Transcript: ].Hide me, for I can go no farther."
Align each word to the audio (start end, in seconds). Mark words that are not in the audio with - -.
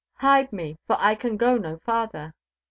].Hide 0.25 0.51
me, 0.51 0.79
for 0.87 0.95
I 0.99 1.13
can 1.13 1.37
go 1.37 1.59
no 1.59 1.77
farther." 1.77 2.33